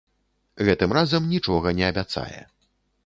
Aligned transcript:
Гэтым 0.69 0.95
разам 0.97 1.29
нічога 1.35 1.67
не 1.81 1.85
абяцае. 1.91 2.41